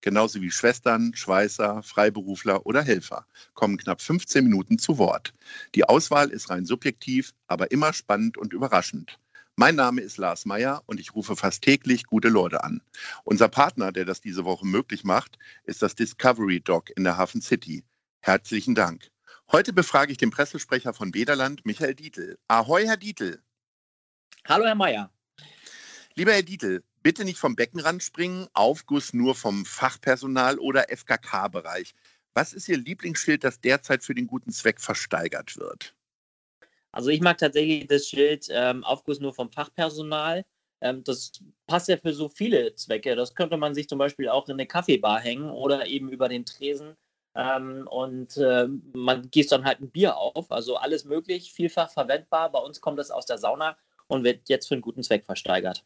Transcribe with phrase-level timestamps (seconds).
[0.00, 5.34] genauso wie Schwestern, Schweißer, Freiberufler oder Helfer, kommen knapp 15 Minuten zu Wort.
[5.74, 9.18] Die Auswahl ist rein subjektiv, aber immer spannend und überraschend.
[9.56, 12.80] Mein Name ist Lars Meyer und ich rufe fast täglich gute Leute an.
[13.24, 17.42] Unser Partner, der das diese Woche möglich macht, ist das Discovery Dog in der Hafen
[17.42, 17.82] City.
[18.20, 19.10] Herzlichen Dank.
[19.50, 22.38] Heute befrage ich den Pressesprecher von Bederland, Michael Dietl.
[22.46, 23.42] Ahoi, Herr Dietl.
[24.46, 25.10] Hallo, Herr Mayer.
[26.14, 31.94] Lieber Herr Dietl, bitte nicht vom Beckenrand springen, Aufguss nur vom Fachpersonal oder FKK-Bereich.
[32.34, 35.94] Was ist Ihr Lieblingsschild, das derzeit für den guten Zweck versteigert wird?
[36.92, 40.44] Also ich mag tatsächlich das Schild ähm, Aufguss nur vom Fachpersonal.
[40.80, 41.32] Ähm, das
[41.66, 43.16] passt ja für so viele Zwecke.
[43.16, 46.44] Das könnte man sich zum Beispiel auch in eine Kaffeebar hängen oder eben über den
[46.44, 46.96] Tresen
[47.34, 50.50] ähm, und äh, man gießt dann halt ein Bier auf.
[50.50, 52.50] Also alles möglich, vielfach verwendbar.
[52.50, 53.76] Bei uns kommt das aus der Sauna
[54.08, 55.84] und wird jetzt für einen guten Zweck versteigert.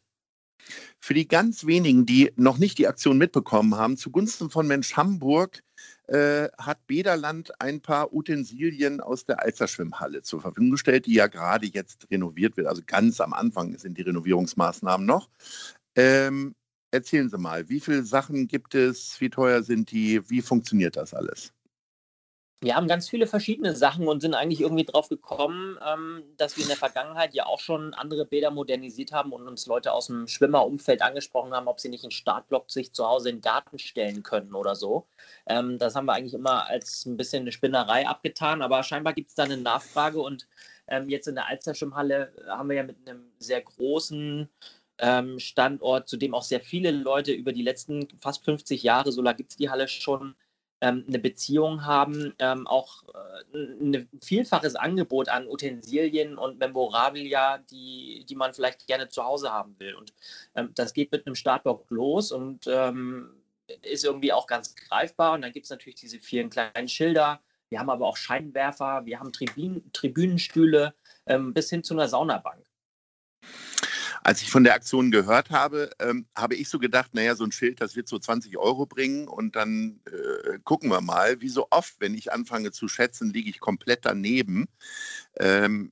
[0.99, 5.61] Für die ganz wenigen, die noch nicht die Aktion mitbekommen haben, zugunsten von Mensch Hamburg
[6.07, 11.65] äh, hat Bederland ein paar Utensilien aus der Alzerschwimmhalle zur Verfügung gestellt, die ja gerade
[11.65, 12.67] jetzt renoviert wird.
[12.67, 15.29] Also ganz am Anfang sind die Renovierungsmaßnahmen noch.
[15.95, 16.55] Ähm,
[16.91, 21.13] erzählen Sie mal, wie viele Sachen gibt es, wie teuer sind die, wie funktioniert das
[21.13, 21.53] alles?
[22.63, 26.63] Wir haben ganz viele verschiedene Sachen und sind eigentlich irgendwie drauf gekommen, ähm, dass wir
[26.63, 30.29] in der Vergangenheit ja auch schon andere Bäder modernisiert haben und uns Leute aus dem
[30.29, 34.23] Schwimmerumfeld angesprochen haben, ob sie nicht einen Startblock sich zu Hause in den Garten stellen
[34.23, 35.05] können oder so.
[35.45, 39.27] Ähm, das haben wir eigentlich immer als ein bisschen eine Spinnerei abgetan, aber scheinbar gibt
[39.27, 40.47] es da eine Nachfrage und
[40.87, 44.47] ähm, jetzt in der Alsterschwimmhalle haben wir ja mit einem sehr großen
[44.99, 49.21] ähm, Standort, zu dem auch sehr viele Leute über die letzten fast 50 Jahre, so
[49.21, 50.35] lange gibt es die Halle schon,
[50.83, 53.03] ähm, eine Beziehung haben, ähm, auch
[53.53, 59.49] äh, ein vielfaches Angebot an Utensilien und Memorabilia, die, die man vielleicht gerne zu Hause
[59.49, 59.95] haben will.
[59.95, 60.13] Und
[60.55, 63.29] ähm, das geht mit einem Startblock los und ähm,
[63.81, 65.35] ist irgendwie auch ganz greifbar.
[65.35, 67.39] Und dann gibt es natürlich diese vielen kleinen Schilder.
[67.69, 70.93] Wir haben aber auch Scheinwerfer, wir haben Tribün Tribünenstühle
[71.27, 72.65] ähm, bis hin zu einer Saunabank.
[74.25, 77.51] Als ich von der Aktion gehört habe, ähm, habe ich so gedacht, naja, so ein
[77.51, 81.41] Schild, das wird so 20 Euro bringen und dann äh, gucken wir mal.
[81.41, 84.69] Wie so oft, wenn ich anfange zu schätzen, liege ich komplett daneben.
[85.37, 85.91] Ähm,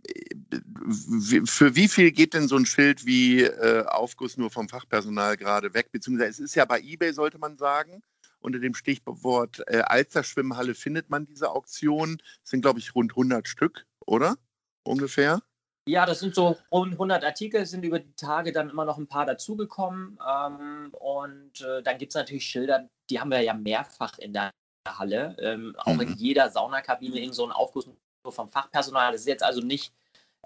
[1.45, 5.73] für wie viel geht denn so ein Schild wie äh, Aufguss nur vom Fachpersonal gerade
[5.73, 5.91] weg?
[5.91, 8.01] Beziehungsweise es ist ja bei eBay, sollte man sagen.
[8.39, 12.17] Unter dem Stichwort äh, Alster findet man diese Auktion.
[12.41, 14.37] Das sind, glaube ich, rund 100 Stück, oder?
[14.83, 15.41] Ungefähr.
[15.87, 19.07] Ja, das sind so rund 100 Artikel, sind über die Tage dann immer noch ein
[19.07, 20.19] paar dazugekommen.
[20.27, 24.51] Ähm, und äh, dann gibt es natürlich Schilder, die haben wir ja mehrfach in der
[24.87, 25.35] Halle.
[25.39, 26.01] Ähm, auch mhm.
[26.01, 27.89] in jeder Saunakabine in so einem Aufguss
[28.29, 29.11] vom Fachpersonal.
[29.11, 29.91] Das ist jetzt also nicht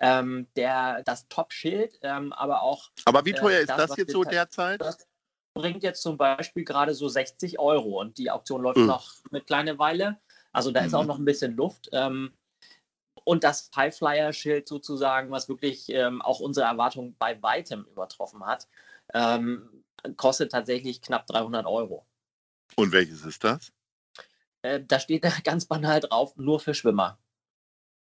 [0.02, 2.90] ähm, der, das Top-Schild, ähm, aber auch.
[3.06, 4.82] Aber wie teuer äh, ist das, das jetzt so derzeit?
[4.82, 5.06] Das
[5.54, 8.88] bringt jetzt zum Beispiel gerade so 60 Euro und die Auktion läuft mhm.
[8.88, 10.20] noch eine kleine Weile.
[10.54, 10.88] Also da mhm.
[10.88, 11.90] ist auch noch ein bisschen Luft.
[11.92, 12.34] Ähm,
[13.26, 18.68] und das Highflyer-Schild sozusagen, was wirklich ähm, auch unsere Erwartungen bei weitem übertroffen hat,
[19.14, 19.84] ähm,
[20.16, 22.06] kostet tatsächlich knapp 300 Euro.
[22.76, 23.74] Und welches ist das?
[24.62, 27.20] Äh, da steht da ganz banal drauf, nur für Schwimmer.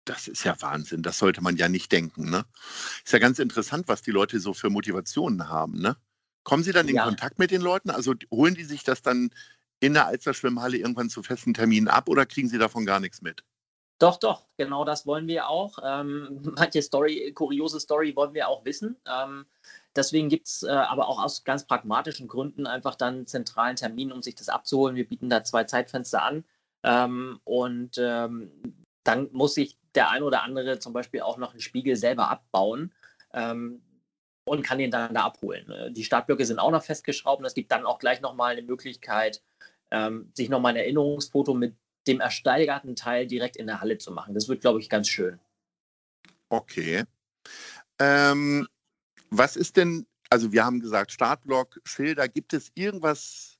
[0.05, 2.31] Das ist ja Wahnsinn, das sollte man ja nicht denken.
[2.31, 2.45] Ne?
[3.05, 5.81] Ist ja ganz interessant, was die Leute so für Motivationen haben.
[5.81, 5.97] Ne?
[6.43, 7.05] Kommen Sie dann in ja.
[7.05, 7.91] Kontakt mit den Leuten?
[7.91, 9.31] Also holen die sich das dann
[9.81, 13.45] in der Alster-Schwimmhalle irgendwann zu festen Terminen ab oder kriegen Sie davon gar nichts mit?
[14.01, 15.79] Doch, doch, genau das wollen wir auch.
[15.85, 18.97] Ähm, manche Story, kuriose Story wollen wir auch wissen.
[19.07, 19.45] Ähm,
[19.95, 24.11] deswegen gibt es äh, aber auch aus ganz pragmatischen Gründen einfach dann einen zentralen Termin,
[24.11, 24.97] um sich das abzuholen.
[24.97, 26.45] Wir bieten da zwei Zeitfenster an.
[26.83, 28.51] Ähm, und ähm,
[29.05, 32.95] dann muss sich der ein oder andere zum Beispiel auch noch einen Spiegel selber abbauen
[33.35, 33.83] ähm,
[34.45, 35.71] und kann den dann da abholen.
[35.71, 39.43] Äh, die Startblöcke sind auch noch festgeschraubt es gibt dann auch gleich nochmal eine Möglichkeit,
[39.91, 44.35] ähm, sich nochmal ein Erinnerungsfoto mit dem ersteigerten Teil direkt in der Halle zu machen.
[44.35, 45.39] Das wird, glaube ich, ganz schön.
[46.49, 47.05] Okay.
[47.99, 48.67] Ähm,
[49.31, 53.59] was ist denn, also wir haben gesagt, Startblock, Schilder, gibt es irgendwas,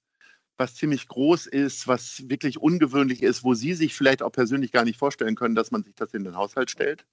[0.57, 4.85] was ziemlich groß ist, was wirklich ungewöhnlich ist, wo Sie sich vielleicht auch persönlich gar
[4.85, 7.07] nicht vorstellen können, dass man sich das in den Haushalt stellt?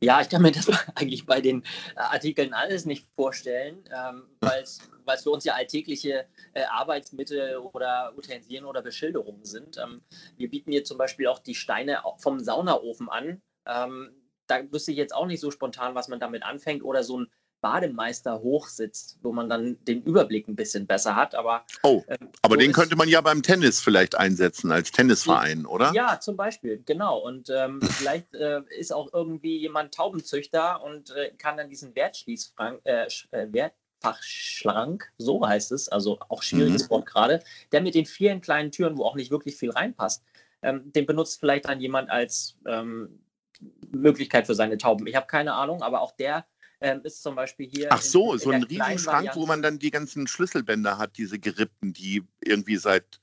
[0.00, 1.62] Ja, ich kann mir das eigentlich bei den
[1.96, 4.80] äh, Artikeln alles nicht vorstellen, ähm, weil es
[5.22, 9.78] für uns ja alltägliche äh, Arbeitsmittel oder Utensilien oder Beschilderungen sind.
[9.78, 10.02] Ähm,
[10.36, 13.42] wir bieten hier zum Beispiel auch die Steine vom Saunaofen an.
[13.66, 14.10] Ähm,
[14.46, 16.84] da wüsste ich jetzt auch nicht so spontan, was man damit anfängt.
[16.84, 17.30] Oder so ein
[17.64, 21.34] Bademeister hochsitzt, wo man dann den Überblick ein bisschen besser hat.
[21.34, 25.64] Aber, oh, ähm, aber so den könnte man ja beim Tennis vielleicht einsetzen, als Tennisverein,
[25.64, 25.90] oder?
[25.94, 27.16] Ja, zum Beispiel, genau.
[27.20, 32.82] Und ähm, vielleicht äh, ist auch irgendwie jemand Taubenzüchter und äh, kann dann diesen Wertschließfrank,
[32.84, 36.90] äh, äh Wertfachschrank, so heißt es, also auch schwieriges mhm.
[36.90, 40.22] Wort gerade, der mit den vielen kleinen Türen, wo auch nicht wirklich viel reinpasst,
[40.60, 43.20] ähm, den benutzt vielleicht dann jemand als ähm,
[43.90, 45.06] Möglichkeit für seine Tauben.
[45.06, 46.44] Ich habe keine Ahnung, aber auch der
[46.80, 47.88] ähm, ist zum Beispiel hier.
[47.90, 51.38] Ach so, in, in so ein Riesenschrank, wo man dann die ganzen Schlüsselbänder hat, diese
[51.38, 53.20] gerippten, die irgendwie seit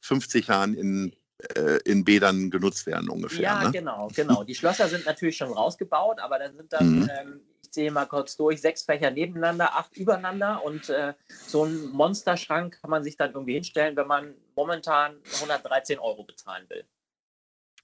[0.00, 1.14] 50 Jahren in,
[1.56, 3.42] äh, in Bädern genutzt werden ungefähr.
[3.42, 3.72] Ja, ne?
[3.72, 4.44] genau, genau.
[4.44, 7.10] Die Schlösser sind natürlich schon rausgebaut, aber dann sind dann, mhm.
[7.20, 11.88] ähm, ich sehe mal kurz durch, sechs Fächer nebeneinander, acht übereinander und äh, so ein
[11.90, 16.84] Monsterschrank kann man sich dann irgendwie hinstellen, wenn man momentan 113 Euro bezahlen will.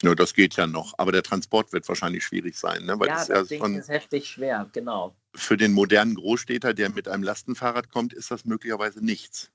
[0.03, 2.85] Ja, das geht ja noch, aber der Transport wird wahrscheinlich schwierig sein.
[2.87, 2.99] Ne?
[2.99, 5.15] Weil ja, das, das Ding von, ist heftig schwer, genau.
[5.35, 9.51] Für den modernen Großstädter, der mit einem Lastenfahrrad kommt, ist das möglicherweise nichts.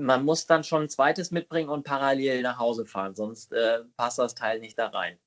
[0.00, 4.18] Man muss dann schon ein zweites mitbringen und parallel nach Hause fahren, sonst äh, passt
[4.18, 5.18] das Teil nicht da rein.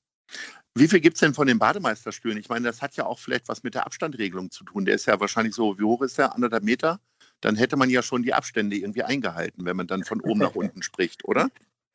[0.77, 2.37] Wie viel gibt es denn von den Bademeisterstühlen?
[2.37, 4.85] Ich meine, das hat ja auch vielleicht was mit der Abstandregelung zu tun.
[4.85, 6.33] Der ist ja wahrscheinlich so, wie hoch ist der?
[6.33, 6.99] Anderthalb Meter?
[7.41, 10.55] Dann hätte man ja schon die Abstände irgendwie eingehalten, wenn man dann von oben nach
[10.55, 11.49] unten spricht, oder?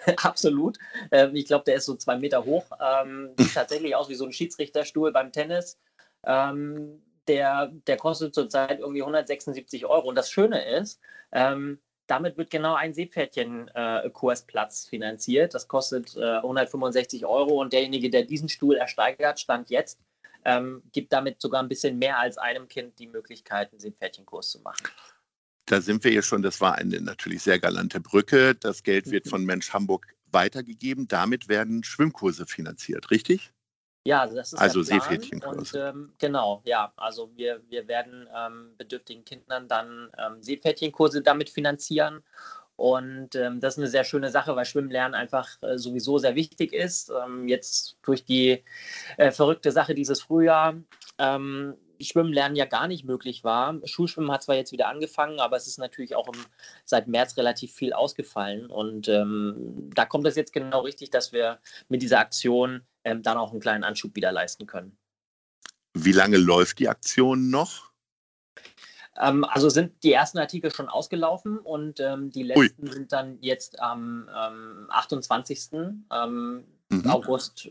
[0.22, 0.78] Absolut.
[1.10, 2.64] Ähm, ich glaube, der ist so zwei Meter hoch.
[2.80, 5.78] Ähm, sieht tatsächlich aus wie so ein Schiedsrichterstuhl beim Tennis.
[6.24, 10.08] Ähm, der, der kostet zurzeit irgendwie 176 Euro.
[10.08, 11.00] Und das Schöne ist,
[11.32, 15.54] ähm, damit wird genau ein Seepferdchen-Kursplatz äh, finanziert.
[15.54, 20.00] Das kostet äh, 165 Euro und derjenige, der diesen Stuhl ersteigert, stand jetzt,
[20.44, 24.60] ähm, gibt damit sogar ein bisschen mehr als einem Kind die Möglichkeit, einen Seepferdchenkurs zu
[24.60, 24.88] machen.
[25.70, 28.56] Da sind wir ja schon, das war eine natürlich sehr galante Brücke.
[28.56, 29.30] Das Geld wird mhm.
[29.30, 31.06] von Mensch Hamburg weitergegeben.
[31.06, 33.52] Damit werden Schwimmkurse finanziert, richtig?
[34.04, 35.92] Ja, das ist also Seepferdchenkurse.
[35.94, 36.92] Ähm, genau, ja.
[36.96, 42.24] Also wir, wir werden ähm, bedürftigen Kindern dann ähm, Seepferdchenkurse damit finanzieren.
[42.74, 46.72] Und ähm, das ist eine sehr schöne Sache, weil Schwimmlernen einfach äh, sowieso sehr wichtig
[46.72, 47.10] ist.
[47.10, 48.64] Ähm, jetzt durch die
[49.18, 50.74] äh, verrückte Sache dieses Frühjahr
[51.18, 53.78] ähm, Schwimmen lernen ja gar nicht möglich war.
[53.84, 56.38] Schulschwimmen hat zwar jetzt wieder angefangen, aber es ist natürlich auch im,
[56.84, 58.66] seit März relativ viel ausgefallen.
[58.66, 61.58] Und ähm, da kommt es jetzt genau richtig, dass wir
[61.88, 64.96] mit dieser Aktion ähm, dann auch einen kleinen Anschub wieder leisten können.
[65.94, 67.90] Wie lange läuft die Aktion noch?
[69.20, 72.92] Ähm, also sind die ersten Artikel schon ausgelaufen und ähm, die letzten Ui.
[72.92, 74.28] sind dann jetzt am
[74.88, 75.70] 28.
[75.72, 77.06] Ähm, mhm.
[77.06, 77.70] August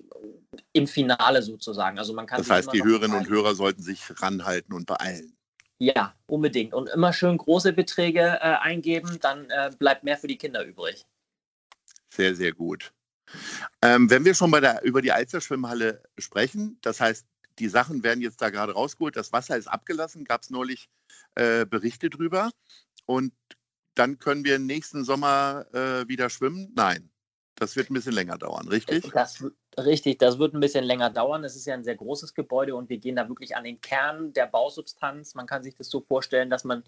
[0.73, 1.97] im Finale sozusagen.
[1.99, 5.35] Also man kann das heißt, die Hörerinnen und Hörer sollten sich ranhalten und beeilen.
[5.79, 6.73] Ja, unbedingt.
[6.73, 11.05] Und immer schön große Beträge äh, eingeben, dann äh, bleibt mehr für die Kinder übrig.
[12.09, 12.91] Sehr, sehr gut.
[13.81, 17.25] Ähm, wenn wir schon bei der, über die Alster-Schwimmhalle sprechen, das heißt,
[17.59, 20.89] die Sachen werden jetzt da gerade rausgeholt, das Wasser ist abgelassen, gab es neulich
[21.35, 22.51] äh, Berichte drüber.
[23.05, 23.33] Und
[23.95, 26.71] dann können wir nächsten Sommer äh, wieder schwimmen?
[26.75, 27.09] Nein.
[27.59, 29.11] Das wird ein bisschen länger dauern, richtig?
[29.13, 29.43] Das,
[29.77, 31.43] richtig, das wird ein bisschen länger dauern.
[31.43, 34.33] Es ist ja ein sehr großes Gebäude und wir gehen da wirklich an den Kern
[34.33, 35.35] der Bausubstanz.
[35.35, 36.83] Man kann sich das so vorstellen, dass man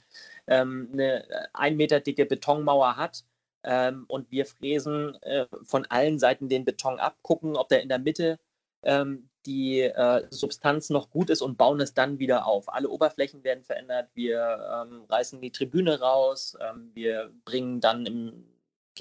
[0.47, 3.25] ähm, eine ein Meter dicke Betonmauer hat
[3.63, 7.89] ähm, und wir fräsen äh, von allen Seiten den Beton ab, gucken, ob der in
[7.89, 8.39] der Mitte
[8.83, 12.71] ähm, die äh, Substanz noch gut ist und bauen es dann wieder auf.
[12.71, 14.09] Alle Oberflächen werden verändert.
[14.13, 16.57] Wir ähm, reißen die Tribüne raus.
[16.61, 18.50] Ähm, wir bringen dann im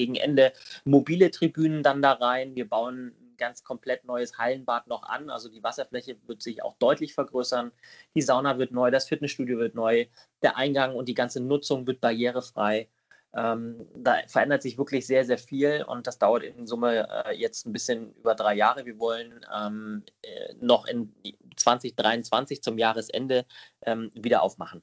[0.01, 0.55] gegen Ende
[0.85, 2.55] mobile Tribünen dann da rein.
[2.55, 5.29] Wir bauen ein ganz komplett neues Hallenbad noch an.
[5.29, 7.71] Also die Wasserfläche wird sich auch deutlich vergrößern.
[8.15, 10.07] Die Sauna wird neu, das Fitnessstudio wird neu,
[10.43, 12.89] der Eingang und die ganze Nutzung wird barrierefrei.
[13.35, 17.67] Ähm, da verändert sich wirklich sehr, sehr viel und das dauert in Summe äh, jetzt
[17.67, 18.87] ein bisschen über drei Jahre.
[18.87, 21.15] Wir wollen ähm, äh, noch in
[21.57, 23.45] 2023 zum Jahresende
[23.83, 24.83] ähm, wieder aufmachen.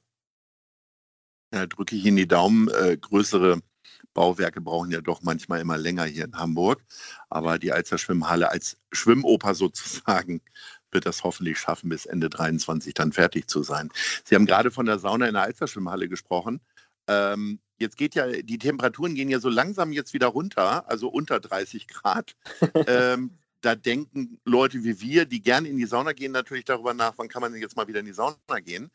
[1.52, 2.68] Ja, drücke ich Ihnen die Daumen.
[2.68, 3.60] Äh, größere
[4.14, 6.82] Bauwerke brauchen ja doch manchmal immer länger hier in Hamburg.
[7.28, 10.40] Aber die Alster Schwimmhalle als Schwimmoper sozusagen
[10.90, 13.90] wird das hoffentlich schaffen, bis Ende 23 dann fertig zu sein.
[14.24, 16.60] Sie haben gerade von der Sauna in der Alster Schwimmhalle gesprochen.
[17.06, 21.40] Ähm, jetzt geht ja, die Temperaturen gehen ja so langsam jetzt wieder runter, also unter
[21.40, 22.36] 30 Grad.
[22.86, 27.14] ähm, da denken Leute wie wir, die gerne in die Sauna gehen, natürlich darüber nach,
[27.16, 28.90] wann kann man jetzt mal wieder in die Sauna gehen.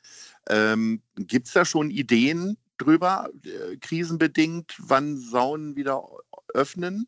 [0.50, 6.08] Ähm, Gibt es da schon Ideen, drüber, äh, krisenbedingt, wann Saunen wieder
[6.54, 7.08] öffnen?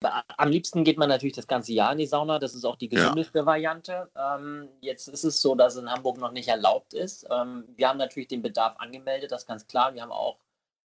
[0.00, 2.38] Am liebsten geht man natürlich das ganze Jahr in die Sauna.
[2.38, 3.46] Das ist auch die gesündeste ja.
[3.46, 4.10] Variante.
[4.14, 7.26] Ähm, jetzt ist es so, dass es in Hamburg noch nicht erlaubt ist.
[7.30, 9.94] Ähm, wir haben natürlich den Bedarf angemeldet, das ist ganz klar.
[9.94, 10.38] Wir haben auch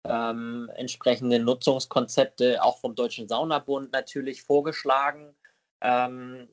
[0.06, 5.36] ähm, entsprechende Nutzungskonzepte auch vom Deutschen Saunabund natürlich vorgeschlagen.
[5.82, 6.48] Ähm,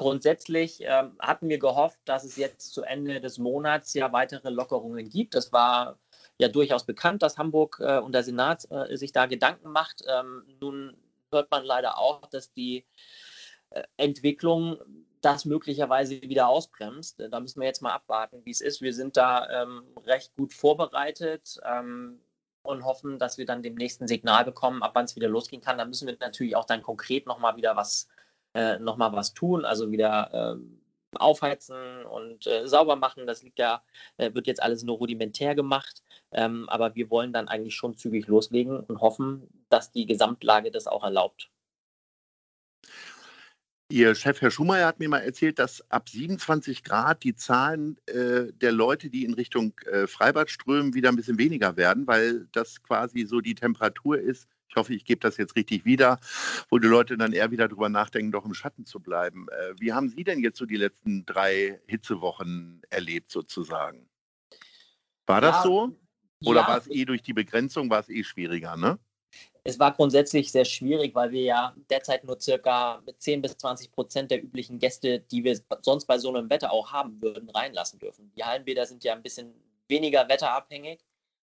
[0.00, 5.10] grundsätzlich ähm, hatten wir gehofft, dass es jetzt zu Ende des Monats ja weitere Lockerungen
[5.10, 5.34] gibt.
[5.34, 5.98] Das war
[6.38, 10.02] ja durchaus bekannt, dass Hamburg äh, und der Senat äh, sich da Gedanken macht.
[10.08, 10.96] Ähm, nun
[11.30, 12.86] hört man leider auch, dass die
[13.68, 14.78] äh, Entwicklung
[15.20, 17.22] das möglicherweise wieder ausbremst.
[17.30, 18.80] Da müssen wir jetzt mal abwarten, wie es ist.
[18.80, 22.22] Wir sind da ähm, recht gut vorbereitet ähm,
[22.62, 25.76] und hoffen, dass wir dann dem nächsten Signal bekommen, ab wann es wieder losgehen kann.
[25.76, 28.08] Da müssen wir natürlich auch dann konkret nochmal wieder was,
[28.54, 33.26] äh, noch was tun, also wieder äh, aufheizen und äh, sauber machen.
[33.26, 33.82] Das liegt ja,
[34.16, 36.02] äh, wird jetzt alles nur rudimentär gemacht.
[36.32, 40.86] Ähm, aber wir wollen dann eigentlich schon zügig loslegen und hoffen, dass die Gesamtlage das
[40.86, 41.50] auch erlaubt.
[43.92, 48.52] Ihr Chef Herr Schumacher hat mir mal erzählt, dass ab 27 Grad die Zahlen äh,
[48.52, 52.80] der Leute, die in Richtung äh, Freibad strömen, wieder ein bisschen weniger werden, weil das
[52.84, 54.46] quasi so die Temperatur ist.
[54.70, 56.20] Ich hoffe, ich gebe das jetzt richtig wieder,
[56.68, 59.48] wo die Leute dann eher wieder darüber nachdenken, doch im Schatten zu bleiben.
[59.48, 64.08] Äh, wie haben Sie denn jetzt so die letzten drei Hitzewochen erlebt, sozusagen?
[65.26, 65.96] War das ja, so?
[66.44, 68.98] Oder ja, war es eh durch die Begrenzung, war es eh schwieriger, ne?
[69.64, 74.30] Es war grundsätzlich sehr schwierig, weil wir ja derzeit nur circa 10 bis 20 Prozent
[74.30, 78.32] der üblichen Gäste, die wir sonst bei so einem Wetter auch haben würden, reinlassen dürfen.
[78.36, 79.52] Die Hallenbäder sind ja ein bisschen
[79.88, 81.00] weniger wetterabhängig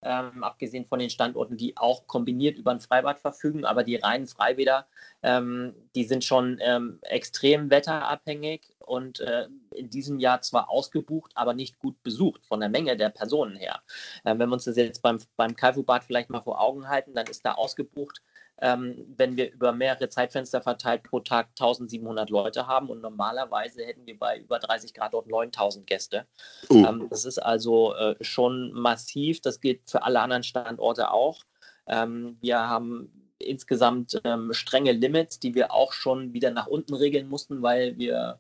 [0.04, 3.66] ähm, abgesehen von den Standorten, die auch kombiniert über ein Freibad verfügen.
[3.66, 4.88] Aber die reinen Freibäder,
[5.24, 11.54] ähm, die sind schon ähm, extrem wetterabhängig und äh, in diesem Jahr zwar ausgebucht, aber
[11.54, 13.82] nicht gut besucht von der Menge der Personen her.
[14.26, 17.28] Ähm, wenn wir uns das jetzt beim, beim Kaifu-Bad vielleicht mal vor Augen halten, dann
[17.28, 18.22] ist da ausgebucht
[18.62, 24.06] ähm, wenn wir über mehrere Zeitfenster verteilt pro Tag 1700 Leute haben und normalerweise hätten
[24.06, 26.28] wir bei über 30 Grad dort 9000 Gäste.
[26.70, 26.76] Oh.
[26.76, 29.42] Ähm, das ist also äh, schon massiv.
[29.42, 31.42] Das gilt für alle anderen Standorte auch.
[31.88, 37.28] Ähm, wir haben insgesamt ähm, strenge Limits, die wir auch schon wieder nach unten regeln
[37.28, 38.40] mussten, weil wir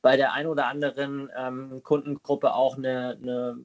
[0.00, 3.58] bei der ein oder anderen ähm, Kundengruppe auch eine, eine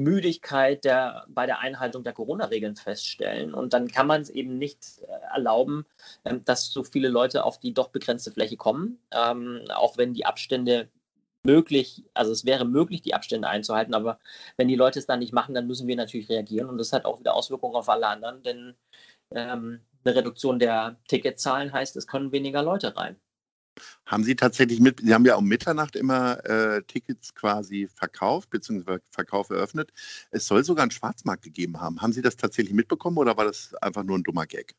[0.00, 3.52] Müdigkeit der, bei der Einhaltung der Corona-Regeln feststellen.
[3.52, 5.84] Und dann kann man es eben nicht äh, erlauben,
[6.24, 10.26] ähm, dass so viele Leute auf die doch begrenzte Fläche kommen, ähm, auch wenn die
[10.26, 10.88] Abstände
[11.44, 14.18] möglich, also es wäre möglich, die Abstände einzuhalten, aber
[14.56, 17.04] wenn die Leute es dann nicht machen, dann müssen wir natürlich reagieren und das hat
[17.04, 18.74] auch wieder Auswirkungen auf alle anderen, denn
[19.34, 23.16] ähm, eine Reduktion der Ticketzahlen heißt, es können weniger Leute rein.
[24.06, 29.02] Haben Sie tatsächlich mit, Sie haben ja um Mitternacht immer äh, Tickets quasi verkauft, beziehungsweise
[29.10, 29.92] Verkauf eröffnet.
[30.30, 32.00] Es soll sogar einen Schwarzmarkt gegeben haben.
[32.02, 34.74] Haben Sie das tatsächlich mitbekommen oder war das einfach nur ein dummer Gag?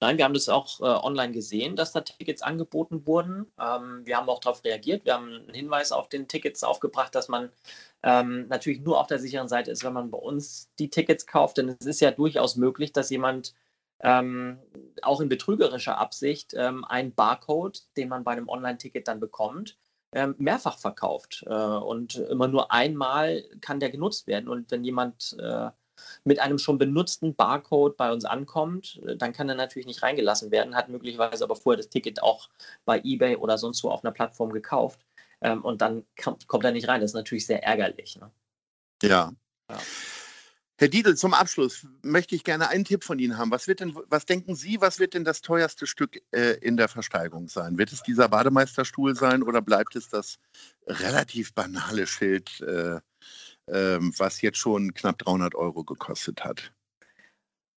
[0.00, 3.46] Nein, wir haben das auch äh, online gesehen, dass da Tickets angeboten wurden.
[3.60, 5.04] Ähm, wir haben auch darauf reagiert.
[5.04, 7.50] Wir haben einen Hinweis auf den Tickets aufgebracht, dass man
[8.02, 11.58] ähm, natürlich nur auf der sicheren Seite ist, wenn man bei uns die Tickets kauft.
[11.58, 13.54] Denn es ist ja durchaus möglich, dass jemand
[14.02, 14.58] ähm,
[15.02, 19.76] auch in betrügerischer Absicht ähm, ein Barcode, den man bei einem Online-Ticket dann bekommt,
[20.12, 21.44] ähm, mehrfach verkauft.
[21.46, 24.48] Äh, und immer nur einmal kann der genutzt werden.
[24.48, 25.70] Und wenn jemand äh,
[26.24, 30.50] mit einem schon benutzten Barcode bei uns ankommt, äh, dann kann er natürlich nicht reingelassen
[30.50, 32.48] werden, hat möglicherweise aber vorher das Ticket auch
[32.84, 35.00] bei eBay oder sonst wo auf einer Plattform gekauft.
[35.42, 37.00] Ähm, und dann kommt, kommt er nicht rein.
[37.00, 38.18] Das ist natürlich sehr ärgerlich.
[38.18, 38.30] Ne?
[39.02, 39.32] Ja.
[39.70, 39.78] ja.
[40.80, 43.50] Herr Diedl, zum Abschluss möchte ich gerne einen Tipp von Ihnen haben.
[43.50, 46.88] Was, wird denn, was denken Sie, was wird denn das teuerste Stück äh, in der
[46.88, 47.76] Versteigerung sein?
[47.76, 50.38] Wird es dieser Bademeisterstuhl sein oder bleibt es das
[50.86, 52.94] relativ banale Schild, äh,
[53.66, 56.72] äh, was jetzt schon knapp 300 Euro gekostet hat?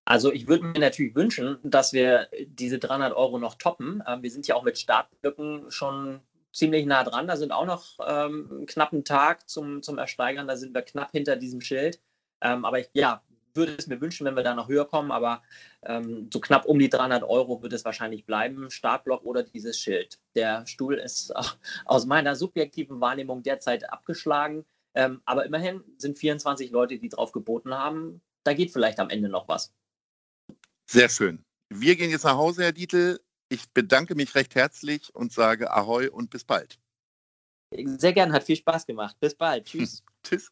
[0.05, 4.01] Also ich würde mir natürlich wünschen, dass wir diese 300 Euro noch toppen.
[4.07, 6.21] Ähm, wir sind ja auch mit Startblöcken schon
[6.53, 7.27] ziemlich nah dran.
[7.27, 10.47] Da sind auch noch ähm, einen knappen Tag zum, zum Ersteigern.
[10.47, 11.99] Da sind wir knapp hinter diesem Schild.
[12.43, 13.23] Ähm, aber ich ja,
[13.55, 15.43] würde es mir wünschen, wenn wir da noch höher kommen, aber
[15.83, 20.19] ähm, so knapp um die 300 Euro wird es wahrscheinlich bleiben, Startblock oder dieses Schild.
[20.35, 21.33] Der Stuhl ist
[21.85, 27.73] aus meiner subjektiven Wahrnehmung derzeit abgeschlagen, ähm, aber immerhin sind 24 Leute, die drauf geboten
[27.73, 28.21] haben.
[28.43, 29.73] Da geht vielleicht am Ende noch was.
[30.89, 31.43] Sehr schön.
[31.69, 33.19] Wir gehen jetzt nach Hause, Herr Dietl.
[33.49, 36.79] Ich bedanke mich recht herzlich und sage Ahoi und bis bald.
[37.71, 39.15] Sehr gern, hat viel Spaß gemacht.
[39.19, 39.65] Bis bald.
[39.65, 40.03] Tschüss.
[40.23, 40.51] Tschüss.